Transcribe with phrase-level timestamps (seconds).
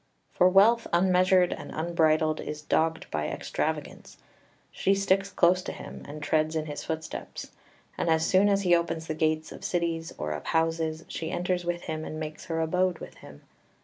[0.31, 4.17] For Wealth unmeasured and unbridled is dogged by Extravagance:
[4.71, 7.51] she sticks close to him, and treads in his footsteps:
[7.99, 11.65] and as soon as he opens the gates of cities or of houses she enters
[11.65, 13.43] with him and makes her abode with him.